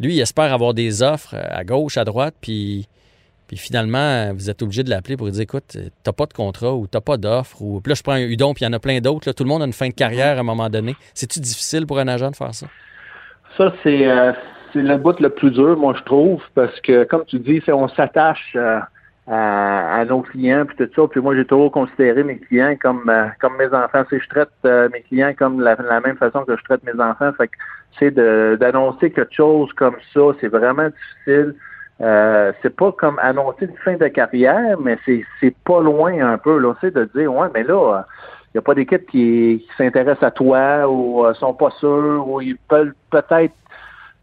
lui, 0.00 0.14
il 0.14 0.20
espère 0.20 0.50
avoir 0.50 0.72
des 0.72 1.02
offres 1.02 1.34
euh, 1.34 1.44
à 1.50 1.62
gauche, 1.62 1.98
à 1.98 2.06
droite, 2.06 2.34
puis, 2.40 2.88
puis 3.50 3.58
finalement, 3.58 4.32
vous 4.32 4.48
êtes 4.48 4.62
obligé 4.62 4.84
de 4.84 4.90
l'appeler 4.90 5.16
pour 5.16 5.26
lui 5.26 5.32
dire 5.32 5.42
écoute, 5.42 5.76
t'as 6.04 6.12
pas 6.12 6.26
de 6.26 6.32
contrat 6.32 6.72
ou 6.72 6.86
t'as 6.86 7.00
pas 7.00 7.16
d'offre. 7.16 7.60
Ou... 7.60 7.80
Puis 7.80 7.90
là, 7.90 7.96
je 7.96 8.02
prends 8.04 8.12
un 8.12 8.20
Udon, 8.20 8.54
puis 8.54 8.62
il 8.64 8.68
y 8.68 8.70
en 8.70 8.72
a 8.72 8.78
plein 8.78 9.00
d'autres. 9.00 9.32
Tout 9.32 9.42
le 9.42 9.48
monde 9.48 9.60
a 9.60 9.66
une 9.66 9.72
fin 9.72 9.88
de 9.88 9.92
carrière 9.92 10.36
à 10.36 10.40
un 10.40 10.44
moment 10.44 10.70
donné. 10.70 10.94
C'est-tu 11.14 11.40
difficile 11.40 11.84
pour 11.84 11.98
un 11.98 12.06
agent 12.06 12.30
de 12.30 12.36
faire 12.36 12.54
ça? 12.54 12.68
Ça, 13.58 13.72
c'est 13.82 14.08
euh, 14.08 14.30
le 14.76 14.96
bout 14.98 15.18
le 15.18 15.30
plus 15.30 15.50
dur, 15.50 15.76
moi, 15.76 15.96
je 15.98 16.04
trouve, 16.04 16.40
parce 16.54 16.78
que, 16.82 17.02
comme 17.02 17.24
tu 17.24 17.40
dis, 17.40 17.60
on 17.66 17.88
s'attache. 17.88 18.52
Euh, 18.54 18.78
à, 19.32 20.04
nos 20.08 20.22
clients 20.22 20.64
puis 20.66 20.76
tout 20.76 20.90
ça. 20.96 21.06
Puis 21.08 21.20
moi, 21.20 21.36
j'ai 21.36 21.44
toujours 21.44 21.70
considéré 21.70 22.24
mes 22.24 22.38
clients 22.38 22.74
comme 22.80 23.12
comme 23.40 23.56
mes 23.58 23.66
enfants. 23.66 24.02
Si 24.10 24.18
je 24.18 24.28
traite 24.28 24.50
mes 24.92 25.02
clients 25.02 25.34
comme 25.38 25.60
la, 25.60 25.76
la, 25.76 26.00
même 26.00 26.16
façon 26.16 26.44
que 26.44 26.56
je 26.56 26.64
traite 26.64 26.82
mes 26.82 27.00
enfants, 27.00 27.30
fait 27.36 27.46
que 27.46 27.56
c'est 27.96 28.10
d'annoncer 28.10 29.12
quelque 29.12 29.32
chose 29.32 29.72
comme 29.74 29.96
ça, 30.12 30.20
c'est 30.40 30.48
vraiment 30.48 30.88
difficile. 30.88 31.54
Euh, 32.00 32.52
c'est 32.62 32.74
pas 32.74 32.92
comme 32.92 33.18
annoncer 33.20 33.66
une 33.66 33.76
fin 33.84 33.96
de 33.96 34.08
carrière, 34.08 34.78
mais 34.80 34.98
c'est 35.06 35.54
pas 35.64 35.80
loin 35.80 36.18
un 36.20 36.38
peu, 36.38 36.58
là, 36.58 36.74
de 36.82 37.10
dire, 37.14 37.32
ouais, 37.32 37.48
mais 37.52 37.62
là, 37.62 38.04
il 38.46 38.56
n'y 38.56 38.58
a 38.58 38.62
pas 38.62 38.74
d'équipe 38.74 39.06
qui, 39.06 39.64
qui 39.66 39.76
s'intéresse 39.76 40.22
à 40.22 40.30
toi 40.30 40.88
ou 40.88 41.26
euh, 41.26 41.34
sont 41.34 41.54
pas 41.54 41.70
sûrs 41.78 42.26
ou 42.26 42.40
ils 42.40 42.56
peuvent 42.56 42.92
peut-être 43.10 43.54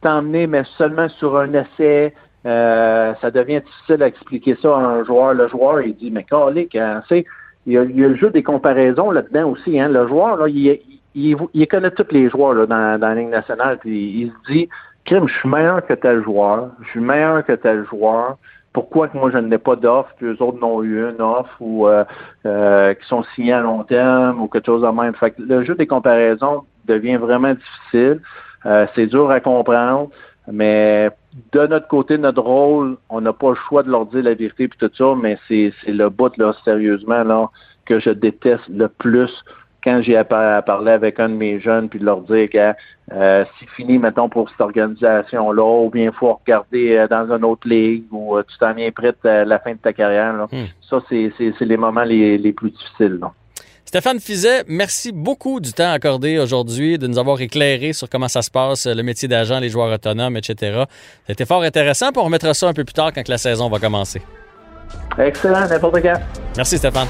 t'emmener, 0.02 0.48
mais 0.48 0.64
seulement 0.78 1.08
sur 1.10 1.38
un 1.38 1.54
essai. 1.54 2.14
Euh, 2.46 3.14
ça 3.22 3.32
devient 3.32 3.62
difficile 3.62 4.04
à 4.04 4.08
expliquer 4.08 4.58
ça 4.62 4.76
à 4.76 4.80
un 4.80 5.04
joueur. 5.04 5.34
Le 5.34 5.48
joueur, 5.48 5.82
il 5.82 5.96
dit, 5.96 6.12
mais 6.12 6.24
calique, 6.24 6.76
hein, 6.76 7.04
il 7.12 7.26
il 7.66 7.74
y 7.74 7.78
a 7.78 7.84
le 7.84 8.16
jeu 8.16 8.30
des 8.30 8.44
comparaisons 8.44 9.12
là-dedans 9.12 9.50
aussi. 9.50 9.80
Hein. 9.80 9.90
Le 9.90 10.08
joueur, 10.08 10.38
là, 10.38 10.48
il, 10.48 10.80
il, 11.16 11.68
connaît 11.68 11.92
tous 11.92 12.06
les 12.12 12.30
joueurs 12.30 12.54
là, 12.54 12.66
dans, 12.66 13.00
dans 13.00 13.10
la 13.10 13.16
Ligue 13.16 13.30
nationale, 13.30 13.78
puis 13.80 14.22
il 14.22 14.32
se 14.32 14.54
dit 14.54 14.70
Je 15.10 15.34
suis 15.40 15.48
meilleur 15.50 15.86
que 15.86 15.94
tel 15.94 16.22
joueur, 16.22 16.72
je 16.84 16.90
suis 16.90 17.00
meilleur 17.00 17.46
que 17.46 17.54
tel 17.54 17.86
joueur. 17.86 18.38
Pourquoi 18.74 19.08
que 19.08 19.18
moi 19.18 19.32
je 19.32 19.38
n'ai 19.38 19.58
pas 19.58 19.78
d'offre, 19.78 20.10
puis 20.18 20.28
eux 20.28 20.42
autres 20.42 20.60
n'ont 20.60 20.84
eu 20.84 21.10
une 21.10 21.22
offre 21.22 21.56
ou 21.62 21.88
euh, 21.88 22.04
euh, 22.46 22.94
qui 22.94 23.08
sont 23.08 23.24
signés 23.34 23.54
à 23.54 23.62
long 23.62 23.84
terme 23.84 24.42
ou 24.42 24.48
quelque 24.48 24.66
chose 24.66 24.82
de 24.82 24.88
même. 24.88 25.16
Fait 25.16 25.32
que 25.32 25.42
le 25.42 25.64
jeu 25.64 25.76
des 25.76 25.88
comparaisons 25.88 26.64
devient 26.86 27.16
vraiment 27.16 27.54
difficile. 27.54 28.22
Euh, 28.66 28.86
c'est 28.96 29.08
dur 29.08 29.32
à 29.32 29.40
comprendre, 29.40 30.10
mais 30.52 31.10
de 31.54 31.68
notre 31.68 31.88
côté, 31.88 32.18
notre 32.18 32.42
rôle, 32.42 32.98
on 33.10 33.22
n'a 33.22 33.34
pas 33.34 33.50
le 33.50 33.56
choix 33.56 33.84
de 33.84 33.90
leur 33.90 34.06
dire 34.08 34.24
la 34.24 34.34
vérité 34.34 34.68
puis 34.68 34.78
tout 34.78 34.92
ça, 34.94 35.16
mais 35.20 35.40
c'est, 35.48 35.74
c'est 35.84 35.94
le 35.94 36.10
bout 36.10 36.36
là, 36.38 36.54
sérieusement, 36.66 37.24
là, 37.24 37.50
que 37.86 38.00
je 38.00 38.10
déteste 38.10 38.68
le 38.68 38.90
plus 38.90 39.32
quand 39.84 40.02
j'ai 40.02 40.18
à, 40.18 40.24
parler 40.24 40.92
avec 40.92 41.20
un 41.20 41.30
de 41.30 41.36
mes 41.36 41.60
jeunes, 41.60 41.90
puis 41.90 42.00
de 42.00 42.06
leur 42.06 42.22
dire 42.22 42.50
que 42.50 42.74
euh, 43.14 43.46
c'est 43.60 43.70
fini, 43.70 43.98
mettons, 43.98 44.28
pour 44.28 44.50
cette 44.50 44.60
organisation-là, 44.62 45.84
ou 45.86 45.90
bien 45.90 46.06
il 46.06 46.12
faut 46.12 46.34
regarder 46.34 46.98
euh, 46.98 47.08
dans 47.08 47.32
une 47.34 47.46
autre 47.46 47.68
ligue, 47.68 48.04
ou 48.12 48.36
euh, 48.36 48.44
tu 48.48 48.58
t'en 48.58 48.74
viens 48.74 48.92
prêt 48.92 49.14
à 49.24 49.46
la 49.46 49.60
fin 49.60 49.72
de 49.72 49.78
ta 49.78 49.94
carrière. 49.94 50.34
Hmm. 50.52 50.66
Ça, 50.90 51.00
c'est 51.10 51.32
les 51.62 51.78
moments 51.78 52.04
les, 52.04 52.52
plus 52.54 52.72
difficiles. 52.72 53.20
Stéphane 53.86 54.20
Fizet, 54.20 54.64
merci 54.68 55.14
beaucoup 55.14 55.62
du 55.62 55.72
temps 55.72 55.92
accordé 55.92 56.38
aujourd'hui, 56.40 56.98
de 56.98 57.08
nous 57.08 57.18
avoir 57.18 57.40
éclairé 57.40 57.94
sur 57.94 58.10
comment 58.10 58.28
ça 58.28 58.42
se 58.42 58.52
passe, 58.52 58.86
le 58.86 59.02
métier 59.02 59.30
d'agent, 59.30 59.60
les 59.60 59.70
joueurs 59.70 59.94
autonomes, 59.94 60.36
etc. 60.36 60.84
C'était 61.26 61.46
fort 61.46 61.64
intéressant, 61.64 62.12
puis 62.12 62.20
on 62.20 62.26
remettra 62.26 62.54
ça 62.54 62.68
un 62.68 62.74
peu 62.74 62.84
plus 62.84 62.94
tard 62.94 63.14
quand 63.14 63.26
la 63.30 63.38
saison 63.38 63.70
va 63.70 63.80
commencer. 63.80 64.22
Excellent, 65.18 65.68
n'importe 65.70 66.02
quand. 66.02 66.20
Merci 66.58 66.78
Stéphane. 66.78 67.08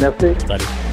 Merci. 0.00 0.28
Salut. 0.46 0.91